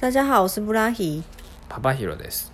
[0.00, 1.22] 大家好，我是布拉希。
[1.68, 2.48] パパヒロです。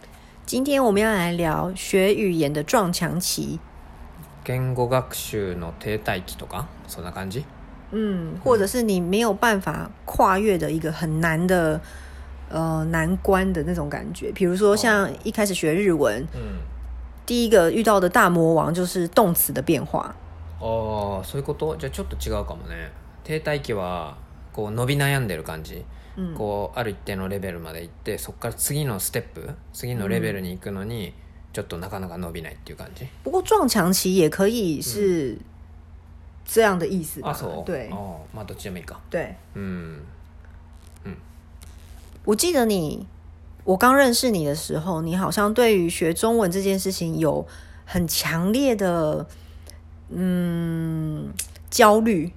[0.47, 3.59] 今天我们要来聊学语言的撞墙期，
[4.47, 7.45] 言語学習の停滞期とかそんな感じ？
[7.93, 11.81] 嗯，或者是你没有办法跨越的一个很难的
[12.49, 14.31] 呃难关的那种感觉。
[14.33, 16.61] 比如说，像一开始学日文，うん。
[17.27, 20.15] 第一个遇到的大魔王就是动词的变化。
[20.61, 21.77] ああ、そういうこと？
[21.77, 22.91] じゃあちょっと違うかもね。
[23.23, 24.15] 停滞期は
[24.56, 25.84] こう伸び悩んでる感じ。
[26.18, 31.14] うんこうある一定のレベルまで行って、そこから次のステップ、次のレベルに行くのに、
[31.52, 33.06] ちょっとなかなか伸びないっていう感じ。
[33.26, 35.38] 不过撞墙期也可以是
[36.46, 37.66] 这样的意思そう？
[37.66, 38.98] 对あーまあどっちでもいいか。
[39.12, 40.02] 对，うん。
[42.24, 43.06] 我记得你，
[43.66, 47.46] 我刚认识你的时候，你好像对于学中文这件事情有
[47.86, 49.28] 很强烈的
[50.10, 51.34] 嗯
[51.70, 52.32] 焦虑，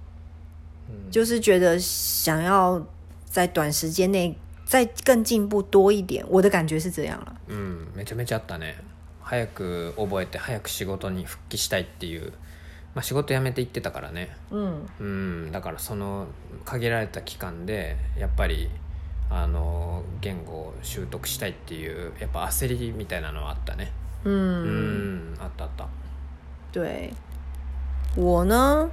[1.10, 2.84] 就是觉得想要
[3.24, 6.24] 在短时间内再更进步多一点。
[6.28, 7.34] 我的感觉是这样了。
[7.48, 8.76] うん、めちゃめちゃあったね
[9.22, 12.32] 早く覚えて早く仕事に復帰したいっていう、
[12.94, 14.36] まあ、仕事辞めて行ってたからね。
[14.50, 15.52] 嗯うん。
[15.52, 16.26] だからその
[16.64, 18.70] 限られた期間でやっぱり
[19.30, 23.92] あの言語を習得したいっていうやっぱ焦りみたいなのはあったね。
[24.24, 25.36] う嗯，ん。
[25.38, 25.86] あったあった。
[26.72, 27.12] 对，
[28.16, 28.90] 我呢，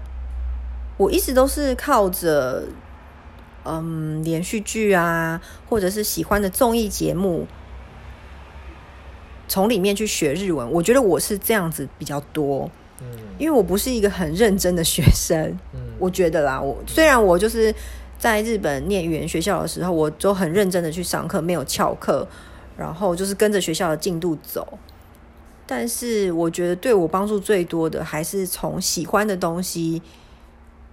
[0.98, 2.64] 我一直都是靠着
[3.64, 7.46] 嗯连续剧啊，或者是喜欢的综艺节目，
[9.48, 10.72] 从里面去学日文。
[10.72, 12.70] 我觉得我是这样子比较多，
[13.02, 13.08] 嗯
[13.38, 15.58] 因为我不是一个很认真的学生。
[15.73, 17.73] 嗯我觉得啦，我虽然我就是
[18.18, 22.28] 在日本念语言学校的时候，我就很认真的去上课，没有翘课，
[22.78, 24.78] 然后就是跟着学校的进度走。
[25.66, 30.02] 但是我觉得对我帮助最多的，还是从喜欢的东西，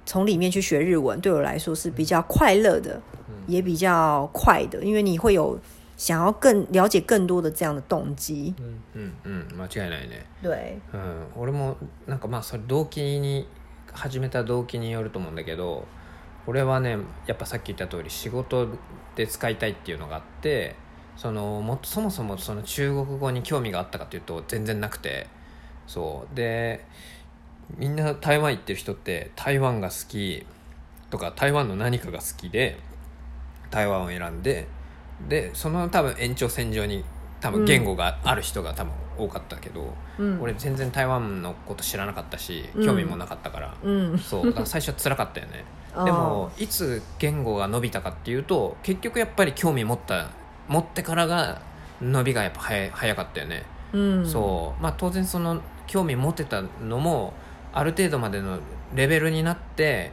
[0.04, 3.00] 从里面去学日文，对我来说是比较快乐的，
[3.46, 5.58] 也比较快的，因为你会有
[5.96, 8.54] 想要更了解更多的这样的动机。
[8.94, 10.26] うんうん間違いないね。
[10.42, 13.46] 对，うん、俺もなんかまあそれ動機に
[13.92, 15.86] 始めた動機によると思うんだけど
[16.46, 18.68] 俺はねやっぱさっき言った通り仕事
[19.14, 20.74] で使いたいっていうのがあって
[21.16, 25.28] そのもそもそもその中国語に興味があったかというと全然なくて。
[25.84, 26.36] そう。
[26.36, 26.86] で
[27.76, 30.46] みんな台湾行ってる人って台湾が好き
[31.10, 32.78] とか台湾の何かが好きで
[33.70, 34.66] 台湾を選んで
[35.28, 37.04] でその多分延長線上に
[37.40, 42.86] 多分言語がある人が多分多かったけど、嗯俺全然台湾のこと知らなかったしうん。
[42.86, 45.64] 興味もなかったから、うだから最初は辛かったよね。
[45.94, 50.28] 哦でもいつ言語が伸びたかっていうと結局やっぱり興味持った
[50.66, 51.60] 持ってからが
[52.00, 54.82] 伸びがやっぱ早い早かったよね、嗯，そう。
[54.82, 57.34] まあ当然その興味持てたのも
[57.72, 58.58] ある程度までの
[58.94, 60.12] レベルになって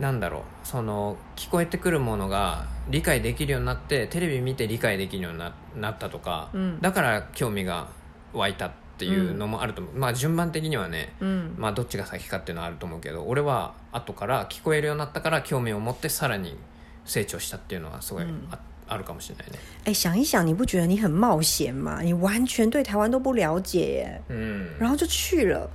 [0.00, 6.80] なんだろうその聞こえてくるものが理解できるようになってテレビ見て理解できるようにななったとか、うん。
[6.80, 7.88] だから興味が
[8.32, 16.56] 湧いたっていうのもあると思う、まあ順番的にはね、嗯まあどっちが先かっていうのはあると思うけど俺は後から聞こえるようになったから興味を持ってさらに
[17.04, 18.58] 成長したっていうのはすごいあ,、
[18.88, 19.58] あるかもしれないね。
[19.86, 22.00] 哎，想一想，你不觉得你很冒险吗？
[22.02, 25.68] 你完全对台湾都不了解耶，うん然后就去了，ね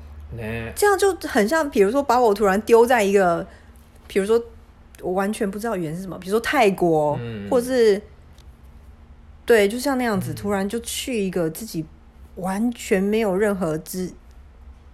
[0.75, 3.47] 这样就很像，比如说把我突然丢在一个，
[4.07, 4.43] 比如说
[5.01, 8.01] 我完全不知道语言是什么，比如说泰国，嗯或者是
[9.45, 11.85] 对，就像那样子，突然就去一个自己
[12.37, 14.13] 完全没有任何知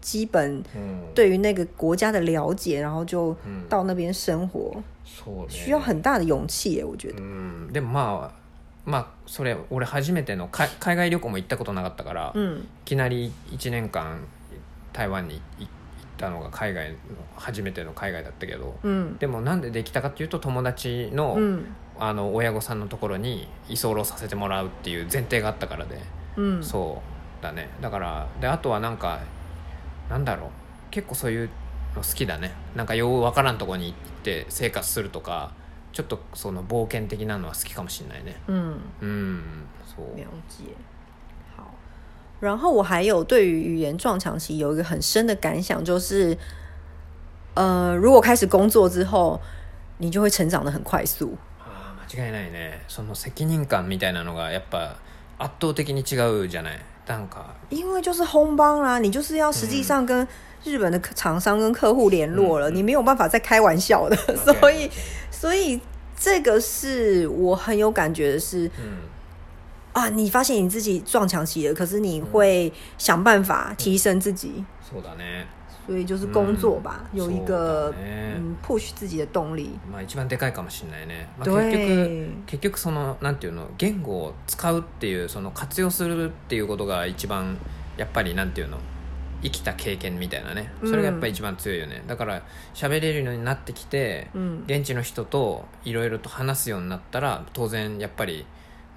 [0.00, 7.18] 基本うん对于那个国家的了解，然后就嗯到那边生活，そうね需要很大的勇气耶，我觉得。
[7.18, 8.30] うんでもまあ
[8.84, 14.18] まあそれ俺初めての海海外旅行も行ったことなかったから、い嗯きなり1年間
[14.97, 15.71] 台湾に行っ
[16.17, 16.97] たのが海外の
[17.35, 21.65] 初めての海外だったけど、嗯でもなんでできたかっていうと友達の,、嗯
[21.99, 25.99] あの親御さんのところに居候させてもらうっていう前提があったからで、
[26.35, 27.01] 嗯そ
[27.39, 27.69] うだね。
[27.79, 29.19] だからであとはなんか
[30.09, 30.49] なんだろう。
[30.89, 31.49] 結構そういう
[31.95, 32.53] の好きだね。
[32.75, 35.51] なんかようわからんとこに行って生活するとか
[35.93, 38.37] ちょっとその冒険的なのは好きかもしれないね。
[38.47, 38.81] 嗯。
[39.01, 39.43] うん。
[39.95, 40.17] そう。
[40.17, 40.63] 了解。
[40.63, 40.96] 好，
[42.40, 46.36] 然后我还有对于语言撞墙期有一个很深的感想，就是，
[47.54, 49.40] 呃，如果开始工作之后，
[49.98, 51.36] 你就会成长的很快速。
[51.60, 54.96] あー間違いないねその責任感みたいなのがやっぱ
[55.38, 60.26] 圧倒的に違うじゃないなんか因为就是烘帮啦，你就是要实际上跟
[60.64, 64.90] 日本的厂商跟客户联络了，你没有办法再开玩笑的，所以，
[65.30, 65.80] 所以
[66.16, 69.10] 这个是我很有感觉的是，うん
[69.97, 74.63] 啊，你发现你自己撞墙期了，可是你会想办法提升自己。
[74.83, 75.47] そうだね
[75.87, 79.71] 所以就是工作吧，嗯有一个嗯 push 自己的动力。
[79.91, 81.71] まあ一番でかいかもしれないね、まあ、对。
[81.71, 87.57] 結局結局そのなんていうの言語を使うっていうその活用するっていうことが一番
[87.97, 88.77] やっぱりなんていうの
[89.41, 90.71] 生きた経験みたいなね。
[90.83, 98.45] それがやっぱり一番強いよね、だから喋れるようになってきて、嗯現地の人といろいろと話すようになったら当然やっぱり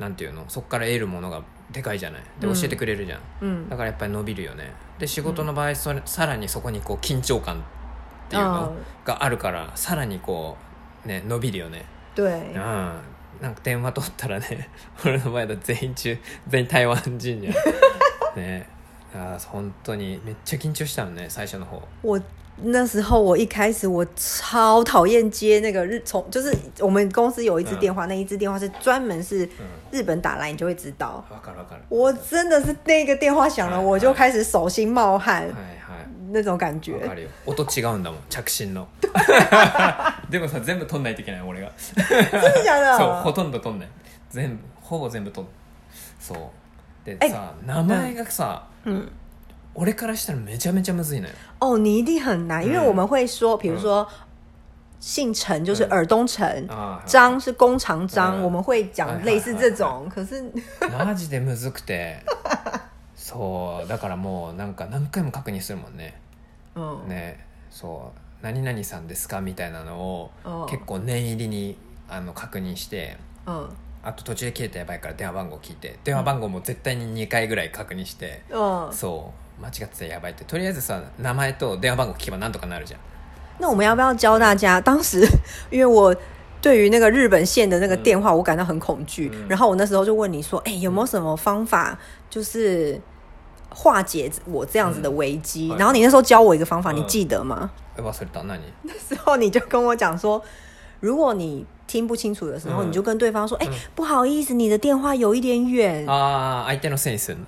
[0.00, 0.44] なんていうの？
[0.48, 2.22] そこから得るものがでかいじゃない？
[2.40, 2.54] でうん。
[2.54, 4.72] 教えてくれるじゃん、嗯だからやっぱり伸びるよね。
[4.98, 7.62] で仕事の場合それさらにそこにこう緊張感っ
[8.28, 8.74] ていうの
[9.04, 10.56] があるからさらにこ
[11.04, 11.84] うね伸びるよね。
[12.14, 12.54] 对うん。
[12.54, 14.68] なんか電話取ったらね
[15.04, 16.18] 俺の前だと全員中
[16.48, 17.54] 全員台湾人じゃん
[18.36, 18.68] ね。
[19.14, 21.82] あー本当にめっちゃ緊張したのね最初の方。
[22.02, 22.22] 我
[22.63, 29.47] 那时候我一开始我超讨厌接那个日从，就是我们公司有一支电话，那一支电话是专门是
[29.91, 31.23] 日本打来，你就会知道。
[31.29, 36.97] わかるわかる我真的是那个电话响了，嗯我就开始手心冒汗はいはい那种感わ觉。
[36.99, 38.87] かるよ音違うんだもん着信の
[40.29, 42.97] でもさ全部取んないといけない俺が真的假的？
[42.97, 43.89] そうほとんど取んない
[44.29, 45.49] 全部ほぼ全部取ん
[46.19, 46.37] そう
[47.05, 49.07] でえさ名前がさ、嗯，
[49.74, 51.34] 俺からしたらめちゃめちゃむずいのよ。
[51.60, 52.86] 哦，你一定很难，因为嗯。
[52.86, 54.06] 我们会说，比如说
[55.00, 56.68] 姓陈就是耳东陈，
[57.06, 58.42] 张是弓长张，嗯。
[58.42, 60.08] 我们会讲类似这种。
[60.08, 60.42] 可是，
[60.98, 62.18] マジでむずくて。
[63.16, 66.14] そうだからもうなんか何回も確認するもんね。
[66.74, 67.36] 嗯，ね
[67.70, 70.66] そう「何々さんですか?」みたいなのをうん。
[70.66, 71.78] 結構念入りに
[72.08, 73.68] あの確認して嗯
[74.02, 82.99] あと途中で切れたらやばいから電話番号聞いて電話番号も絶対に2回ぐらい確認して、嗯，そう間違ってたらやばいってとりあえずさ名前と電話番号聞けばなんとかなるじゃん
[83.57, 84.81] 那我们要不要教大家？
[84.81, 85.25] 当时
[85.71, 86.13] 因为我
[86.61, 89.31] 对于那个日本线的那个电话，我感到很恐惧。
[89.33, 91.97] 嗯然后我那时候就问你说：“哎、有没有什么方法，
[92.29, 92.99] 就是
[93.69, 97.69] 化解我这样子的危机？”嗯然后你那时候教我一个方法，嗯你记得吗？
[97.95, 100.41] え忘れた何那时候你就跟我讲说，
[100.99, 106.05] 如果你 听不清楚的时候，嗯你就跟对方说：“哎、不好意思，你的电话有一点远。
[106.07, 107.45] ああ相手のせいにするの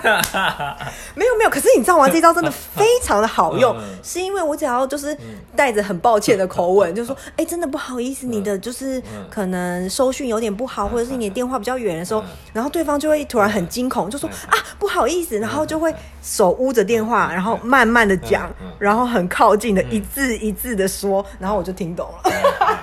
[1.15, 2.09] 没有没有，可是你知道吗？
[2.09, 5.17] 这招真的非常的好用，嗯嗯 是因为我只要就是
[5.55, 12.21] 带着很抱歉的口吻，就说：“哎、真的不好意思，你的就是可能收讯有点不好，或者是你的电话比较远的时候，
[12.51, 22.31] 然后对方就会突然很惊恐，就说：啊，不好意思，然后就会手捂着电话，然后慢慢的讲嗯嗯，然后很靠近的一字一字的说，然后我就听懂了。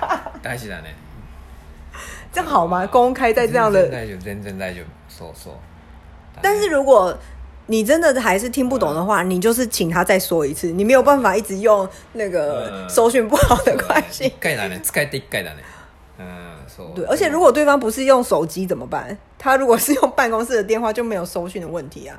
[0.41, 0.93] 大事だね
[2.31, 2.85] 这样好吗？
[2.87, 5.53] 公开在这样的全然大丈夫全然大丈夫そうそう
[6.41, 7.17] 但是如果
[7.67, 14.29] 你真的还是听不懂的话，你就是请他再说一次，你没有办法一直用那个嗯收讯不好的关系一。
[14.41, 15.61] 回だね使えて一回だね
[16.19, 19.15] うんそう对，而且如果对方不是用手机怎么办？
[19.37, 22.17] 他如果是用办公室的电话，就没有收讯的问题啊。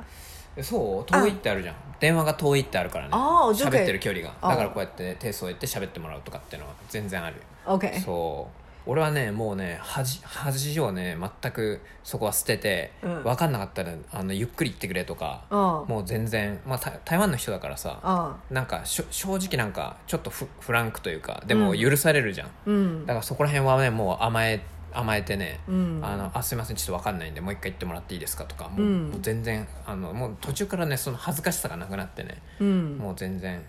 [0.57, 3.12] そう遠いってあるじゃん 電話が遠いってあるからね。
[3.12, 4.34] 喋ってる距離が。
[4.42, 7.42] だからこうやって手添えて喋ってもらうとかっていうのは全然あるよ。
[7.66, 8.58] OK，そう。
[8.90, 13.22] 俺はねもうね恥恥をね全くそこは捨てて、うん。
[13.22, 24.62] 分かんなかったらあのゆっくり言ってくれとか、うんもう全然、まあ、台台湾の人だからさ、嗯なんかしょ正直なんかちょっとフフランクというかでも許されるじゃん、嗯だからそこら辺はねもう甘え
[24.92, 26.00] 甘えてね、うん。
[26.02, 28.44] あのあすいませんちょっと分かんないんでもう一回言ってもらっていいですか？
[28.44, 29.08] とかもう,、うん。
[29.10, 33.62] もう全然あのもう途中からねその恥ずかしさがなくなってね、嗯，もう全然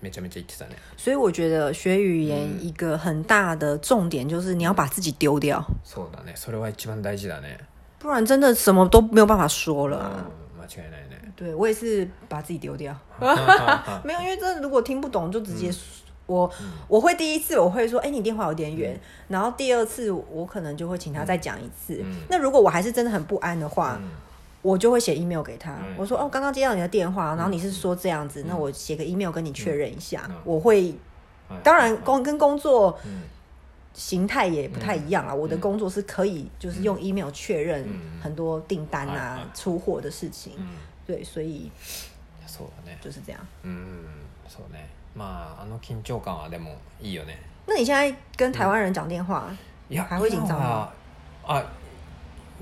[0.00, 0.76] めちゃめちゃ言ってたね。
[0.96, 6.34] 所以我觉得学语言一个很大的重点就是你要把自己丢掉，そうだね。
[6.36, 7.58] それは一番大事だね。
[7.98, 10.26] 不然真的什么都没有办法说了。
[10.60, 11.32] 間違いないね。
[11.36, 12.94] 对我也是把自己丢掉。
[14.04, 16.03] 没有，因为真的如果听不懂就直接说。
[16.25, 16.51] 我
[16.87, 18.99] 我会第一次我会说，哎、你电话有点远，
[19.29, 22.01] 然后第二次我可能就会请他再讲一次。
[22.03, 24.09] 嗯那如果我还是真的很不安的话，うん
[24.61, 30.25] 我就会写 email 给他，嗯我说哦，刚刚接到你的电话，然后你是说这样子，那我写个 email 跟你确认一下。
[30.29, 30.93] 嗯我会，
[31.47, 33.21] はい当然工跟工作うん
[33.93, 35.33] 形态也不太一样啊。
[35.33, 40.67] 我的嗯工作是可以就是用 email 确认嗯很多订单啊、嗯出货的事情，うん
[41.07, 41.71] 对，所以
[42.47, 43.39] そうだね就是这样。
[43.63, 44.05] うん
[44.47, 47.40] そうね まああの緊張感はでもいいよね。
[47.66, 49.44] 那你现在跟台湾人讲电话，
[49.88, 50.88] いや还会緊張吗？
[51.46, 51.64] あ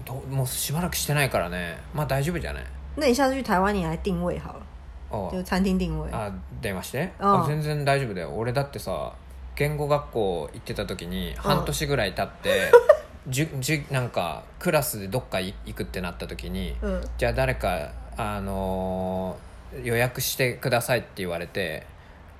[0.04, 1.78] どもうしばらくしてないからね。
[1.94, 2.64] まあ大丈夫じゃない？
[2.96, 4.62] 那你下次去台湾你来定位好了，
[5.10, 6.10] あ就餐厅定位。
[6.12, 6.30] あ
[6.60, 7.10] 電話して？
[7.18, 8.30] うんあ全然大丈夫だよ。
[8.30, 9.12] 俺だってさ
[9.56, 12.70] 言語学校行ってた時に半年ぐらい経って
[13.28, 19.52] じゅじゅなんかクラスでどっか行くってなった時に嗯，じゃあ誰か、あのー
[19.84, 21.86] 予約してくださいって言われて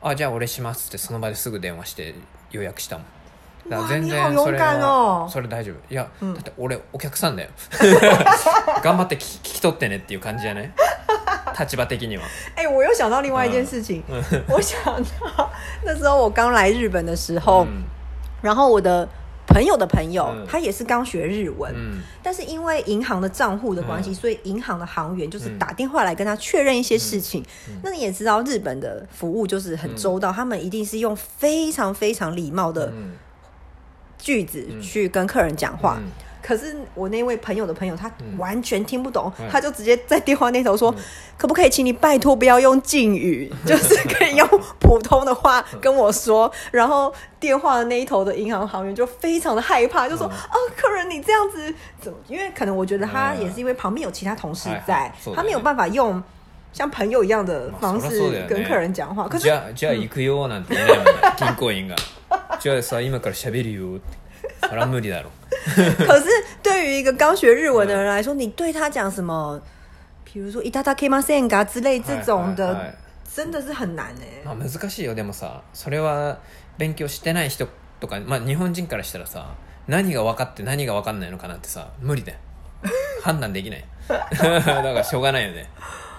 [0.02, 2.14] あじゃあ俺しますってその場ですぐ電話して
[2.50, 3.06] 予約したもん。
[3.70, 5.76] だから全然それは哦それ大丈夫。
[5.92, 6.34] いや、うん。
[6.34, 7.50] だって俺お客さんだよ。
[8.82, 10.74] 頑張って聞き聞き取ってねっていう感じじゃね
[11.58, 12.24] 立場的には。
[12.56, 14.02] 哎、我又想到另外一件事情，
[14.48, 15.50] 我想到
[15.84, 17.84] 那时候我刚来日本的时候， うん
[18.42, 19.08] 然后我的
[19.47, 27.43] 朋友的朋友，嗯他也是刚学日文，うん但是因为银行的账户的关系，嗯所以银行的行员就是嗯打电话来跟他确认一些事情。
[27.81, 33.13] 那你也知道，日本的服务就是很周到，他们一定是用非常非常礼貌的うん
[34.17, 35.97] 句子去跟客人讲话。
[36.41, 44.47] うん可是我那位朋友的朋友，他嗯完全听不懂，嗯他就直接在电话那头说：“可不可以请你拜托不要用敬语， 就是可以用
[44.79, 52.17] 普通的话跟我说。” 然后电话的那一头的银行行员就非常的害怕，就说：“嗯哦，客人你这样子怎么？
[52.29, 56.23] 因为可能我觉得他也是因为旁边有其他同事はい在はいそうだよね他没有办法用
[56.71, 59.27] 像朋友一样的方まあそりゃそうだよね式跟客人讲话。
[59.27, 61.95] 可是じゃあじゃあ行くよなんて言えないもんね銀行員が
[62.61, 64.20] じゃあさ今から喋るよって
[64.72, 65.30] そりゃ無理だろ
[66.06, 66.24] 可是
[66.62, 69.60] 对于一个刚学日文的人来说，你对他讲什么，
[70.24, 72.94] 比如说“いただけませんか”之类这种はいはい的はい，
[73.28, 76.38] 真的是很难哎、まあ、難しいよでもさそれは
[76.78, 77.68] 勉強してない人
[78.00, 79.54] とか、まあ、日本人からしたらさ
[79.86, 82.38] 何が分かって何が分かんないのかなってさ無理だよ
[83.22, 85.68] 判断できないだからしょうがないよね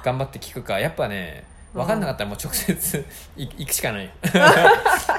[0.03, 1.43] 頑張って聞くかやっぱね
[1.73, 3.05] 分かんなかったらもう直接
[3.35, 4.11] 行くしかない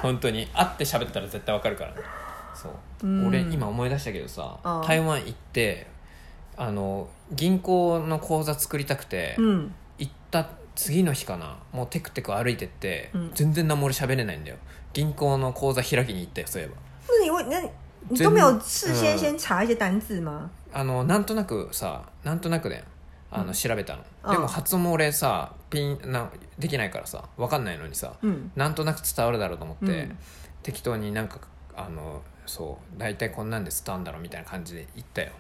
[0.02, 1.94] 本当に会って喋ったら絶対分かるから
[2.54, 3.26] そう。
[3.26, 5.87] 俺今思い出したけどさうん台湾行って
[6.56, 13.30] あの銀行の口座作りたくて、嗯，行った次の日かなもうテクテク歩いてって、うん。
[13.34, 14.56] 全然何も俺喋れないんだよ。
[14.92, 16.75] 銀行の口座開きに行ったよそういえば。
[17.49, 17.68] 那你
[18.11, 20.49] 你都没有事先先查一些单字吗？
[20.73, 22.84] あのなんとなくさなんとなくだよ。
[23.30, 28.52] あの、調べたの、うんでも発音も俺さピンなできないからさ分かんないのにさ、うん。
[28.54, 30.18] なんとなく伝わるだろうと思って、うん。
[30.62, 31.40] 適当になんか
[31.76, 35.30] あのそう大体こんなんで伝わるんだろうみたいな感じで言ったよ。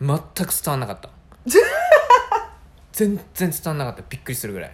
[0.00, 1.08] 全く伝わんなかった。
[2.92, 4.02] 全然伝わんなかった。
[4.08, 4.70] びっくりするぐらい。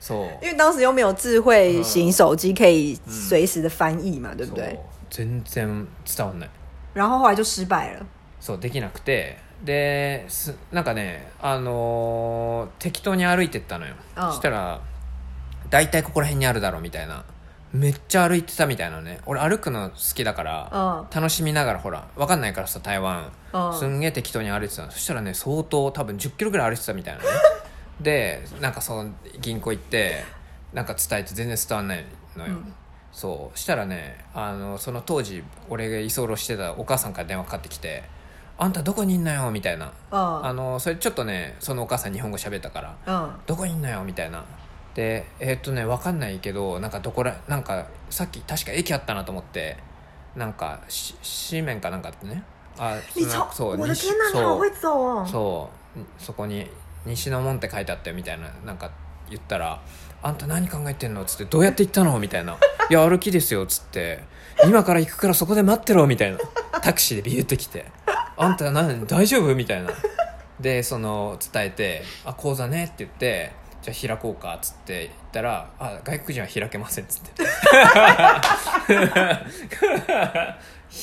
[0.00, 0.44] そう。
[0.44, 4.74] 因为当时又没有智慧型手机可以随时的翻译嘛，对不对？
[4.74, 4.78] そう。
[5.10, 6.50] 全然伝わんない。
[6.94, 8.04] 然后后来就失败了。
[8.40, 9.38] そうできなくて。
[9.62, 14.80] ですなんかねあのー適当に歩いてったのよ、うんそしたら
[15.70, 17.24] 大体ここら辺にあるだろうみたいな
[17.72, 19.20] めっちゃ歩いてたみたいなね。
[19.24, 24.90] 俺歩くの好きだから、嗯楽しみながらほら分かんないからさ台湾、うんすんげえ適当に歩いてたの。
[24.90, 27.28] そしたらね相当多分1 0キロぐらい歩いてたみたいなね。
[28.00, 29.10] でなんかその
[29.40, 30.24] 銀行行って
[30.72, 32.04] なんか伝えて全然伝わんない
[32.36, 32.56] のよ、
[33.12, 33.58] そう。
[33.58, 38.02] したらねあのその当時俺が居候してたお母さんから電話かかってきて
[38.58, 44.44] 「あんたどこにいんなよ」みたいな、あ嗯のそれちょっとねそのお母さん日本語喋ったから嗯「どこにいんなよ」みたいな
[44.94, 49.76] でえーっとね分かんないけどなんかどこらなんかさっき確か駅あったなと思って
[50.36, 51.14] なんかし
[51.50, 52.42] 紙面かなんかってね
[52.78, 54.54] あ你そうそ
[55.24, 55.28] う！
[55.28, 56.70] そうそこに
[57.06, 58.90] 「西の門」って書いてあったよみたいななんか
[59.30, 59.80] 言ったら
[60.22, 62.52] 「あんた何考えてんの?」っつって「どうやって行ったの?」みたいな
[62.90, 64.20] 「いや歩きですよ」っつって
[64.64, 66.38] 「今から行くからそこで待ってろ」みたいな
[66.82, 67.86] タクシーでビューって来て
[68.36, 69.90] 「あんた何大丈夫?」みたいな
[70.60, 73.52] でその伝えて「あ講座ね」って言って
[73.82, 77.44] 「じゃあ開こうか」っつって言ったら「あ外国人は開けません」っつって。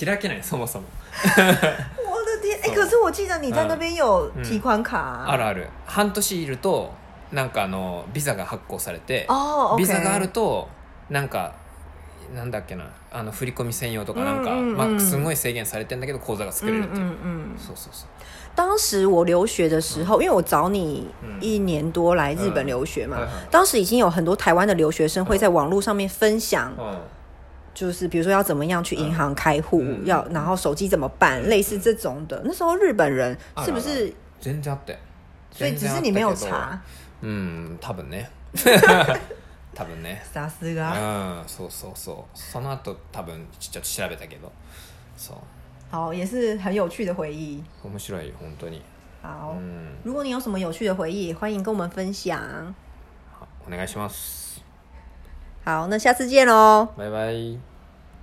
[0.05, 0.85] 開けないそもそも。
[1.11, 1.27] 我
[2.41, 5.67] 的天，哎、可是我记得你在那边有提款卡、あるある。
[5.85, 6.93] 半年いると
[7.31, 10.69] なんかあのビザが発行されて哦，OK，ビザがあると
[11.09, 11.53] なんか
[12.34, 17.58] なんだっけなあの振り込み専用とかなんか、うんうんうんまあ、すごい制限されてんだけど口座が作れるっていう、嗯嗯。
[17.58, 18.08] そうそうそう
[18.56, 21.08] 当时我留学的时候，因为我找你
[21.40, 26.98] 一年多来日本留学嘛，嗯嗯嗯当时已经有很多台湾的留学生会在网络上面分享，うん
[27.74, 32.40] 就是比如说要怎么样去银行开户，嗯要然后手机怎么办，类似这种的。
[32.44, 34.12] 那时候日本人是不是？
[34.40, 34.96] 全然あったよ
[35.50, 36.80] 所以只是你没有查。
[37.22, 38.26] うん多分ね
[39.79, 40.21] 多分ね。
[40.33, 41.41] さすうが。
[41.41, 41.47] ん。
[41.47, 42.37] そうそうそう。
[42.37, 44.51] その後多分ちょっと調べたけど。
[45.15, 45.37] そう。
[45.89, 47.63] 好，也是很有趣的回忆。
[47.81, 48.81] 面白いよ本当に。
[49.23, 49.95] 好，うん。
[50.03, 52.75] 如果你有什么有趣的回忆，欢迎跟我们分享。
[53.65, 54.59] お願いします。
[55.63, 56.89] 好，那下次见喽。
[56.97, 57.68] バイバイ